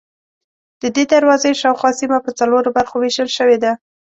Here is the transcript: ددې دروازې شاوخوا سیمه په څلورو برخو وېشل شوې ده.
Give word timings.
ددې 0.81 1.03
دروازې 1.13 1.51
شاوخوا 1.61 1.91
سیمه 1.99 2.17
په 2.25 2.31
څلورو 2.39 2.69
برخو 2.77 2.95
وېشل 2.99 3.29
شوې 3.37 3.57
ده. 3.63 3.71